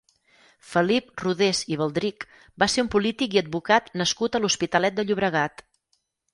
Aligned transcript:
Felip 0.69 1.11
Rodés 1.23 1.61
i 1.75 1.77
Baldrich 1.81 2.25
va 2.65 2.69
ser 2.77 2.87
un 2.87 2.91
polític 2.97 3.37
i 3.39 3.43
advocat 3.45 3.95
nascut 4.03 4.41
a 4.41 4.45
l'Hospitalet 4.47 5.01
de 5.01 5.09
Llobregat. 5.11 5.67